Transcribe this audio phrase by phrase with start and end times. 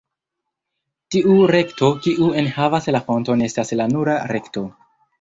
[1.15, 4.69] Tiu rekto kiu enhavas la fonton estas la "nula" rekto.